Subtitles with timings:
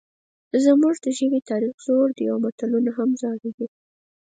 [0.65, 3.67] زموږ د ژبې تاریخ زوړ دی او متلونه هم زاړه دي